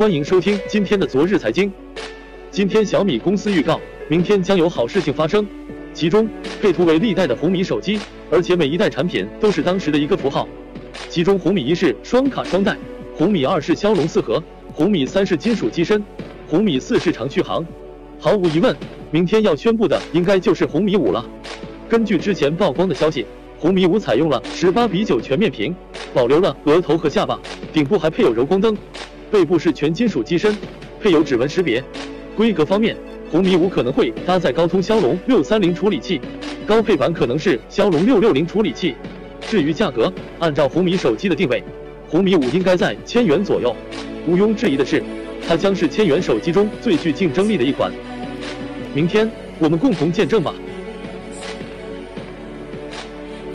[0.00, 1.70] 欢迎收听今天的昨日财经。
[2.50, 5.46] 今天小米公司预告，明天将有好事情发生。
[5.92, 6.26] 其中
[6.58, 8.00] 配图为历代的红米手机，
[8.30, 10.48] 而且每一代产品都是当时的一个符号。
[11.10, 12.74] 其中红米一是双卡双待，
[13.14, 14.42] 红米二是骁龙四核，
[14.72, 16.02] 红米三是金属机身，
[16.48, 17.62] 红米四是长续航。
[18.18, 18.74] 毫无疑问，
[19.10, 21.22] 明天要宣布的应该就是红米五了。
[21.90, 23.26] 根据之前曝光的消息，
[23.58, 25.76] 红米五采用了十八比九全面屏，
[26.14, 27.38] 保留了额头和下巴，
[27.70, 28.74] 顶部还配有柔光灯。
[29.30, 30.56] 背部是全金属机身，
[31.00, 31.82] 配有指纹识别。
[32.36, 32.96] 规格方面，
[33.30, 36.20] 红米五可能会搭载高通骁龙六三零处理器，
[36.66, 38.94] 高配版可能是骁龙六六零处理器。
[39.40, 41.62] 至于价格，按照红米手机的定位，
[42.08, 43.74] 红米五应该在千元左右。
[44.26, 45.02] 毋庸置疑的是，
[45.46, 47.92] 它将是千元手机中最具竞争力的一款。
[48.92, 50.52] 明天我们共同见证吧。